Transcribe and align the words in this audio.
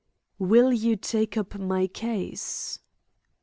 "Will 0.39 0.73
you 0.73 0.95
take 0.95 1.37
up 1.37 1.59
my 1.59 1.85
case?" 1.85 2.79